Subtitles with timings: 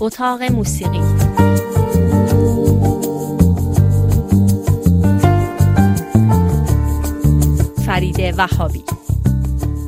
[0.00, 1.00] اتاق موسیقی.
[7.86, 8.84] فرید وهابی.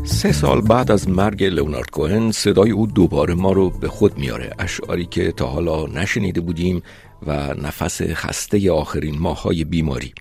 [0.04, 4.50] سه سال بعد از مرگ لئونارد کوهن صدای او دوباره ما رو به خود میاره.
[4.58, 6.82] اشعاری که تا حالا نشنیده بودیم
[7.26, 10.12] و نفس خسته آخرین ماهای بیماری.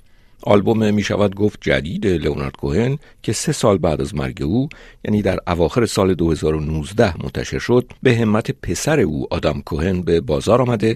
[0.43, 4.69] آلبوم می شود گفت جدید لئونارد کوهن که سه سال بعد از مرگ او
[5.05, 10.61] یعنی در اواخر سال 2019 منتشر شد به همت پسر او آدم کوهن به بازار
[10.61, 10.95] آمده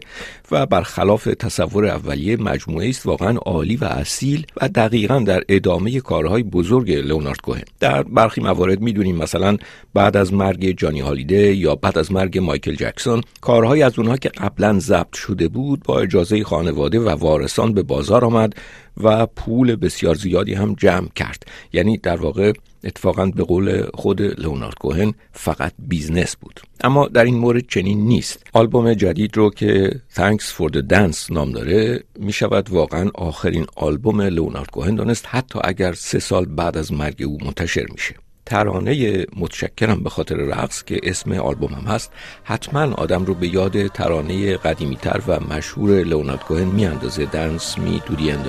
[0.52, 6.44] و برخلاف تصور اولیه مجموعه است واقعا عالی و اصیل و دقیقا در ادامه کارهای
[6.44, 7.64] بزرگ لئونارد کوهن.
[7.80, 9.58] در برخی موارد می‌دونیم مثلا
[9.94, 14.30] بعد از مرگ جانی هالیده یا بعد از مرگ مایکل جکسون کارهای از اونها که
[14.30, 18.54] قبلا ضبط شده بود با اجازه خانواده و وارثان به بازار آمد
[18.98, 21.44] و پول بسیار زیادی هم جمع کرد.
[21.74, 26.62] یعنی در واقع اتفاقا به قول خود لئونارد کوهن فقط business بود.
[26.84, 28.44] اما در این مورد چنین نیست.
[28.54, 34.22] آلبوم جدید رو که Thanks for the Dance نام داره می شود واقعا آخرین آلبوم
[34.22, 38.25] لئونارد کوهن دانست حتی اگر سه سال بعد از مرگ او منتشر میشه.
[38.46, 42.12] ترانه متشکرم به خاطر رقص که اسم آلبومم هست.
[42.44, 47.26] حتما آدم رو به یاد ترانه قدیمیتر و مشهور لئونارد کوهن میاندازه.
[47.26, 48.46] Dance Me to the اند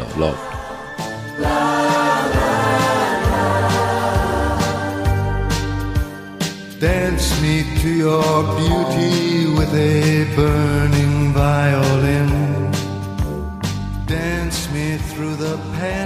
[6.80, 12.30] Dance me to your beauty with a burning violin.
[14.06, 16.05] Dance me through the panic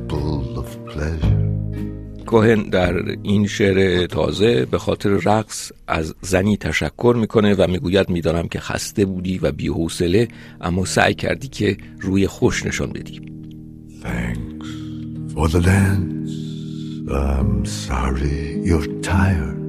[2.31, 2.93] کوهن در
[3.23, 9.05] این شعر تازه به خاطر رقص از زنی تشکر می‌کنه و می‌گوید می‌دانم که خسته
[9.05, 10.27] بودی و بیحوصله
[10.61, 13.21] اما سعی کردی که روی خوش نشان بدی.
[14.03, 14.67] Thanks
[15.33, 16.31] for the dance.
[17.11, 19.61] I'm sorry you're tired.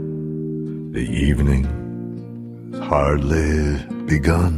[0.97, 1.65] The evening
[2.91, 3.53] hardly
[4.13, 4.55] begun.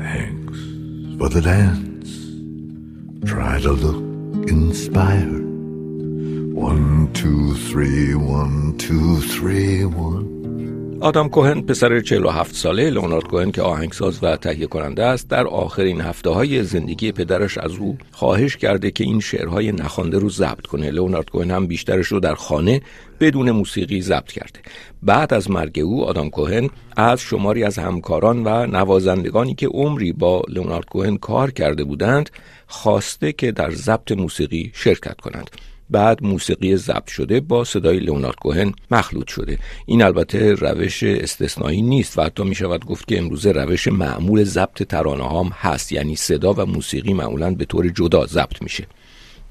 [0.00, 0.58] Thanks
[1.18, 2.10] for the dance.
[3.32, 4.07] Try to look
[4.48, 5.44] inspired.
[6.54, 10.37] One, two, three, one, two, three, one.
[11.00, 16.00] آدم کوهن پسر 47 ساله لونارد کوهن که آهنگساز و تهیه کننده است در آخرین
[16.00, 20.90] هفته های زندگی پدرش از او خواهش کرده که این شعرهای نخوانده رو ضبط کنه.
[20.90, 22.80] لونارد کوهن هم بیشترش رو در خانه
[23.20, 24.60] بدون موسیقی ضبط کرده.
[25.02, 30.42] بعد از مرگ او آدم کوهن از شماری از همکاران و نوازندگانی که عمری با
[30.48, 32.30] لونارد کوهن کار کرده بودند
[32.66, 35.50] خواسته که در ضبط موسیقی شرکت کنند.
[35.90, 39.58] بعد موسیقی ضبط شده با صدای لئونارد کوهن مخلوط شده.
[39.86, 44.82] این البته روش استثنایی نیست و حتی می شود گفت که امروزه روش معمول ضبط
[44.82, 48.86] ترانه هم هست یعنی صدا و موسیقی معمولا به طور جدا ضبط میشه.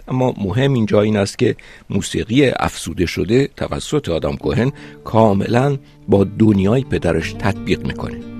[0.07, 1.55] اما مهم اینجا این است که
[1.89, 4.71] موسیقی افسوده شده توسط آدم کوهن
[5.03, 5.77] کاملا
[6.07, 8.36] با دنیای پدرش تطبیق می‌کنه.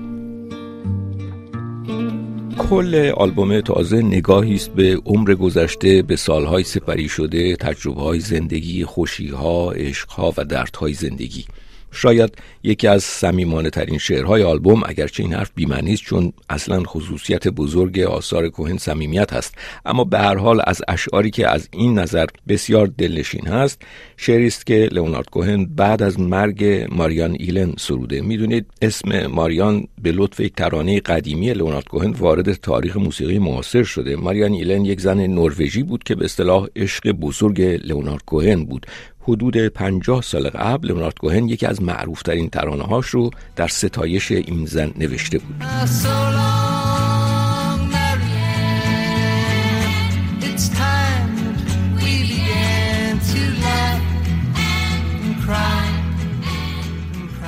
[2.58, 8.84] کل آلبوم تازه نگاهی است به عمر گذشته به سالهای سپری شده تجربه های زندگی
[8.84, 11.44] خوشیها عشقها و دردهای زندگی.
[11.90, 17.48] شاید یکی از سمیمانه ترین شعرهای آلبوم اگرچه این حرف بیمعنی است چون اصلا خصوصیت
[17.48, 19.54] بزرگ آثار کوهن صمیمیت هست.
[19.86, 23.82] اما به هر حال از اشعاری که از این نظر بسیار دلنشین هست
[24.16, 28.20] شعری است که لئونارد کوهن بعد از مرگ ماریان ایلن سروده.
[28.20, 34.16] می‌دونید اسم ماریان به لطف یک ترانه قدیمی لئونارد کوهن وارد تاریخ موسیقی معاصر شده.
[34.16, 38.86] ماریان ایلن یک زن نروژی بود که به اصطلاح عشق بزرگ لئونارد کوهن بود.
[39.28, 44.66] حدود پنجاه سال قبل لئونارد کوهن یکی از معروفترین ترانه هاش رو در ستایش این
[44.66, 45.64] زن نوشته بود.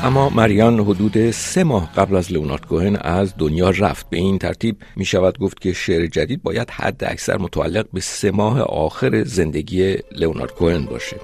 [0.03, 4.11] اما مریان حدود سه ماه قبل از لئونارد کوهن از دنیا رفت.
[4.11, 8.31] به این ترتیب می شود گفت که شعر جدید باید حد اکثر متعلق به سه
[8.31, 11.17] ماه آخر زندگی لئونارد کوهن باشه.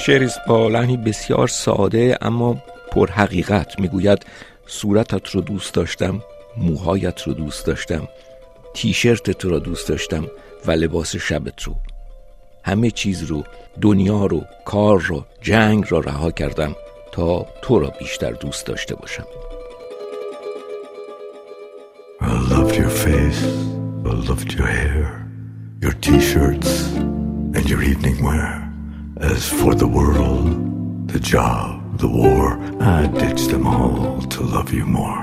[0.00, 2.62] شعریست با لحنی بسیار ساده اما
[2.92, 4.26] پر حقیقت می‌گوید
[4.66, 6.22] صورتت رو دوست داشتم
[6.56, 8.08] موهایت رو دوست داشتم
[8.74, 10.26] تیشرت تو را دوست داشتم
[10.66, 11.74] و لباس شبت رو.
[12.64, 13.44] همه چیز رو
[13.80, 16.76] دنیا رو کار رو جنگ را رها کردم
[17.12, 19.26] تا تو را بیشتر دوست داشته باشم.
[22.20, 23.42] I loved your face,
[24.10, 25.26] I loved your hair,
[25.82, 26.72] your t-shirts
[27.56, 28.69] and your evening wear.
[29.20, 34.86] As for the world, the job, the war, I ditched them all to love you
[34.86, 35.20] more.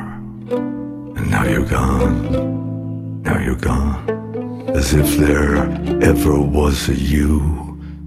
[1.17, 5.57] And now you're gone, now you're gone, as if there
[6.03, 7.39] ever was a you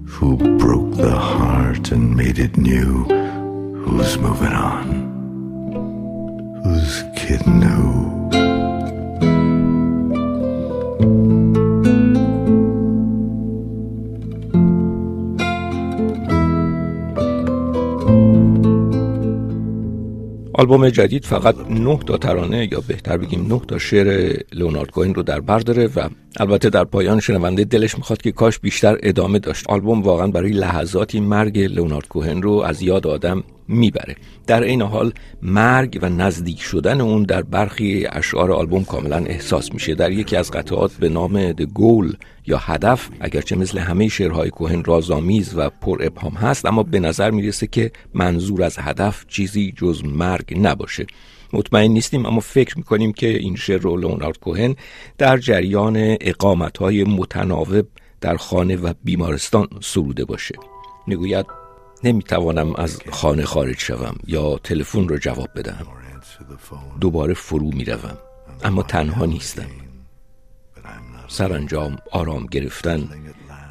[0.05, 3.03] who broke the heart and made it new.
[3.83, 4.85] Who's moving on?
[6.63, 8.20] Who's kidding who?
[20.61, 25.23] آلبوم جدید فقط نه تا ترانه یا بهتر بگیم نه تا شعر لئونارد کوین رو
[25.23, 29.65] در بر داره و البته در پایان شنونده دلش می‌خواد که کاش بیشتر ادامه داشت.
[29.69, 34.15] آلبوم واقعا برای لحظاتی مرگ لئونارد کوهن رو از یاد آدم می‌بره.
[34.47, 39.95] در این حال مرگ و نزدیک شدن اون در برخی اشعار آلبوم کاملا احساس میشه.
[39.95, 42.13] در یکی از قطعات به نام د گول
[42.47, 47.31] یا هدف اگرچه مثل همه شعرهای کوهن رازآمیز و پر ابهام هست اما به نظر
[47.31, 51.05] می‌رسه که منظور از هدف چیزی جز مرگ نباشه.
[51.53, 54.75] مطمئن نیستیم اما فکر می‌کنیم که این شعر رو لونارد کوهن
[55.17, 57.87] در جریان اقامت های متناوب
[58.21, 60.55] در خانه و بیمارستان سروده باشه.
[61.07, 61.45] می‌گوید
[62.03, 65.85] نمی‌توانم از خانه خارج شوم یا تلفن رو جواب بدهم
[66.99, 68.17] دوباره فرو می‌روم
[68.63, 69.67] اما تنها نیستم.
[71.27, 73.09] سرانجام آرام گرفتن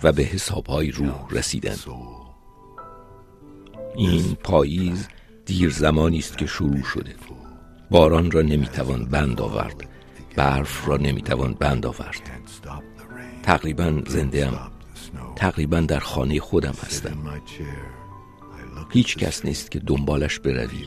[0.02, 1.76] و به حسابهای روح رسیدن.
[3.96, 5.08] این پاییز
[5.46, 7.14] دیر زمانی است که شروع شده.
[7.90, 9.88] باران را نمی‌توان بند آورد.
[10.36, 12.30] برف را نمی‌توان بند آورد.
[13.42, 14.70] تقریبا زنده ام
[15.36, 17.18] تقریبا در خانه خودم هستم.
[18.92, 20.86] هیچ کس نیست که دنبالش بروی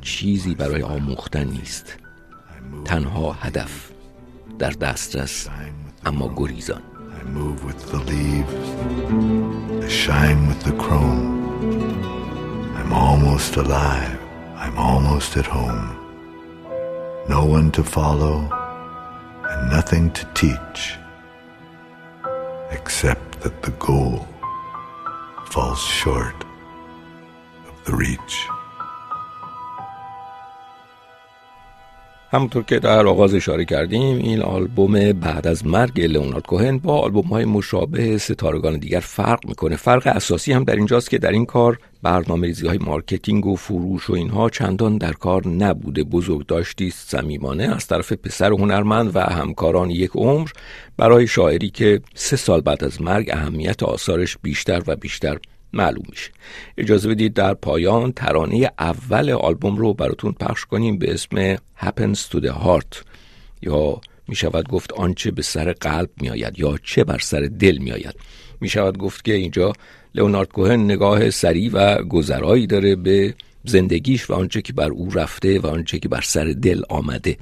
[0.00, 1.96] چیزی برای آموختن نیست
[2.84, 3.90] تنها هدف
[4.58, 5.48] در دسترس
[6.04, 6.82] اما گریزان
[22.70, 24.26] except that the goal
[25.50, 26.47] falls short of the
[27.88, 28.58] reach.
[32.30, 37.26] همونطور که در آغاز اشاره کردیم این آلبوم بعد از مرگ لئونارد کوهن با آلبوم
[37.26, 39.76] های مشابه ستارگان دیگر فرق می‌کنه.
[39.76, 44.10] فرق اساسی هم در اینجاست که در این کار برنامه ریزی های marketing و فروش
[44.10, 46.04] و اینها چندان در کار نبوده.
[46.04, 50.48] بزرگ داشتی صمیمانه از طرف پسر هنرمند و همکاران یک عمر.
[50.96, 55.38] برای شاعری که سه سال بعد از مرگ اهمیت آثارش بیشتر و بیشتر
[55.72, 56.30] معلوم میشه.
[56.78, 62.40] اجازه بدید در پایان ترانه اول آلبوم رو براتون پخش کنیم به اسم Happens to
[62.40, 63.04] the Heart.
[63.62, 67.78] یا می شود گفت آنچه به سر قلب می آید یا چه بر سر دل
[67.78, 68.14] می آید
[68.60, 69.72] می شود گفت که اینجا
[70.14, 75.58] لئونارد کوهن نگاه سریع و گذرایی داره به زندگیش و آنچه که بر او رفته
[75.58, 77.36] و آنچه که بر سر دل آمده.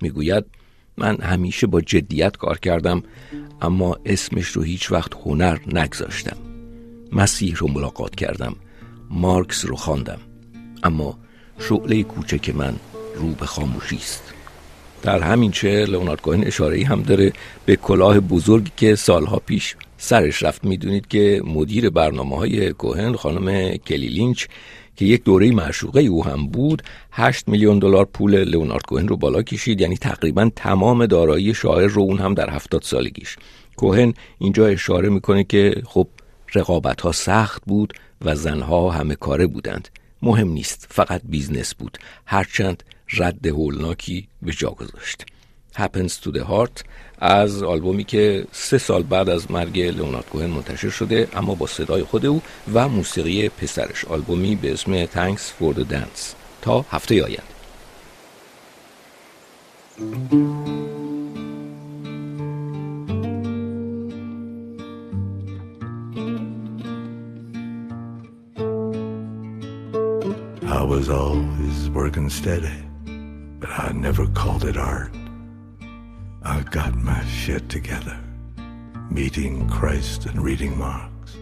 [0.00, 0.44] می‌گوید
[0.96, 3.02] من همیشه با جدیت کار کردم
[3.62, 6.49] اما اسمش رو هیچ وقت هنر نگذاشتم.
[7.12, 8.56] مسیح رو ملاقات کردم.
[9.10, 10.18] مارکس رو خواندم.
[10.82, 11.18] اما
[11.58, 12.76] شعله کوچک من
[13.14, 14.22] رو به خاموشی است.
[15.02, 17.32] در همین چه لئونارد کوهن اشاره هم داره
[17.66, 20.64] به کلاه بزرگی که سالها پیش سرش رفت.
[20.64, 24.46] می‌دونید که مدیر برنامه های کوهن خانم کلی لینچ
[24.96, 29.42] که یک دوره معشوقه او هم بود 8 میلیون دلار پول لئونارد کوهن رو بالا
[29.42, 29.80] کشید.
[29.80, 33.36] یعنی تقریبا تمام دارایی شاعر رو اون هم در هفتاد سالگیش.
[33.76, 36.08] کوهن اینجا اشاره می‌کنه که خب
[36.54, 39.88] رقابت ها سخت بود و زنها همه کاره بودند.
[40.22, 41.98] مهم نیست فقط business بود.
[42.26, 45.26] هرچند رد هولناکی به جا گذاشت.
[45.74, 46.84] Happens to the Heart
[47.18, 52.04] از آلبومی که سه سال بعد از مرگ لئونارد کوهن منتشر شده اما با صدای
[52.04, 52.42] خود او
[52.74, 54.04] و موسیقی پسرش.
[54.04, 56.34] آلبومی به اسم Thanks for the Dance.
[56.62, 57.60] تا هفته آینده.
[70.70, 72.84] I was always working steady,
[73.58, 75.12] but I never called it art.
[76.44, 78.16] I got my shit together,
[79.10, 81.36] meeting Christ and reading Marx.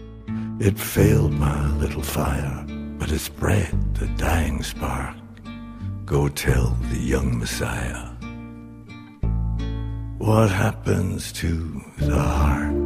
[0.59, 2.65] It failed my little fire,
[2.97, 5.15] but it spread the dying spark.
[6.05, 8.07] Go tell the young Messiah
[10.17, 12.79] what happens to the heart.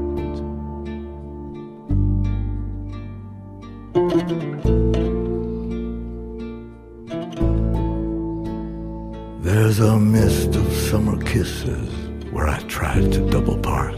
[9.80, 11.90] A mist of summer kisses
[12.32, 13.96] where I tried to double park.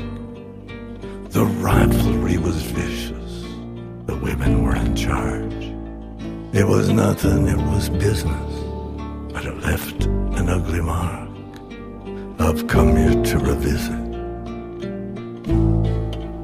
[1.29, 3.43] The rivalry was vicious.
[4.05, 5.53] The women were in charge.
[6.53, 8.53] It was nothing, it was business,
[9.33, 11.29] but it left an ugly mark.
[12.39, 14.05] I've come here to revisit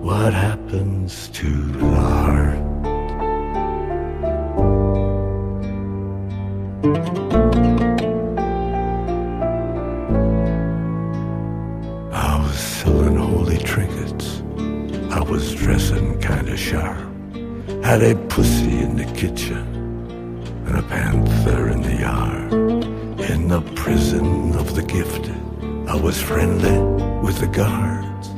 [0.03, 2.71] what happens to the heart.
[16.69, 17.83] Dressing.
[17.83, 19.65] Had a pussy in the kitchen
[20.67, 22.53] and a panther in the yard.
[23.29, 25.35] In the prison of the gifted,
[25.87, 26.79] I was friendly
[27.25, 28.29] with the guards,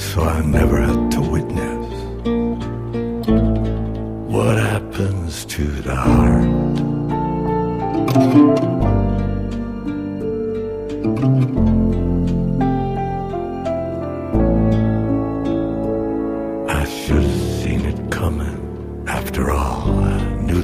[0.00, 1.92] so I never had to witness
[4.32, 6.54] what happens to the heart.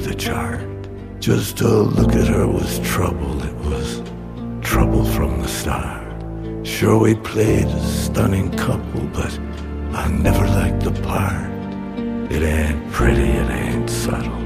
[0.03, 0.61] The chart.
[1.19, 3.43] Just to look at her was trouble.
[3.43, 4.01] It was
[4.61, 6.01] trouble from the start.
[6.65, 9.37] Sure, we played a stunning couple, but
[9.93, 11.51] I never liked the part.
[12.31, 14.41] It ain't pretty, it ain't subtle.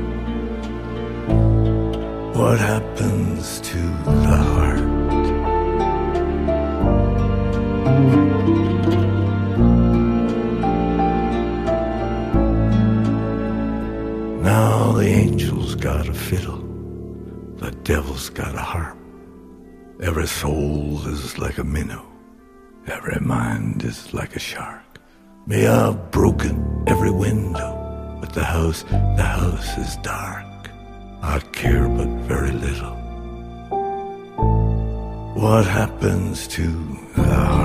[2.33, 5.05] What happens to the heart?
[15.05, 16.63] The angel's got a fiddle,
[17.57, 18.97] the devil's got a harp.
[20.01, 22.03] Every soul is like a minnow,
[22.88, 24.81] every mind is like a shark.
[25.45, 28.81] May I've broken every window, but the house,
[29.19, 30.71] the house is dark.
[31.21, 32.95] I care but very little.
[35.35, 36.65] What happens to
[37.15, 37.64] the heart?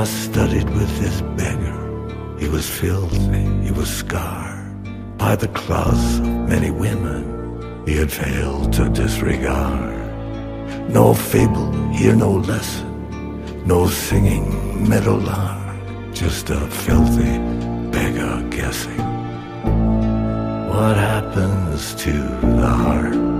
[0.00, 2.38] I studied with this beggar.
[2.38, 8.72] He was filthy, he was scarred by the claws of many women he had failed
[8.72, 9.98] to disregard.
[10.88, 17.36] No fable, here no lesson, no singing meadowlark, just a filthy
[17.90, 19.02] beggar guessing.
[20.70, 22.12] What happens to
[22.56, 23.39] the heart?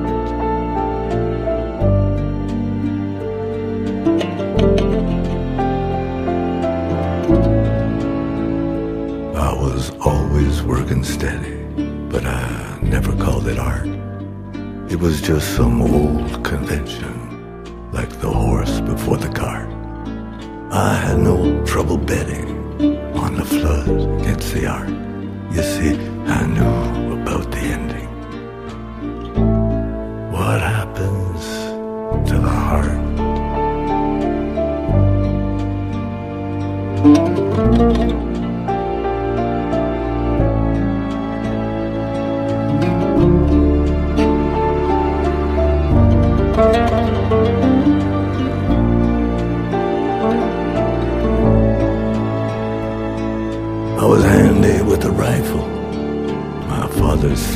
[10.40, 11.54] Always working steady,
[12.09, 13.87] but I never called it art.
[14.90, 19.68] It was just some old convention, like the horse before the cart.
[20.73, 22.49] I had no trouble betting
[23.14, 23.88] on the flood
[24.20, 24.88] against the art.
[25.54, 26.10] You see,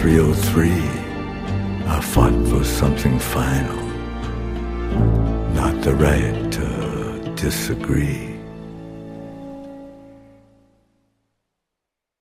[0.05, 0.71] 303.
[1.87, 3.83] I fought for something final,
[5.55, 8.34] not the right to disagree.